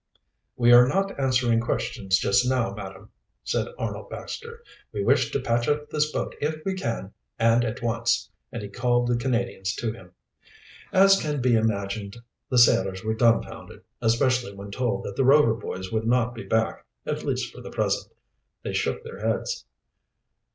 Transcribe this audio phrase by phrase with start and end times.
[0.55, 3.11] "We are not answering questions just now, madam,"
[3.43, 4.63] said Arnold Baxter.
[4.91, 8.69] "We wish to patch up this boat if we can, and at once," and he
[8.69, 10.13] called the Canadians to him.
[10.91, 12.17] As can be imagined,
[12.49, 16.83] the sailors were dumfounded, especially when told that the Rover boys would not be back,
[17.05, 18.11] at least for the present.
[18.63, 19.65] They shook their heads.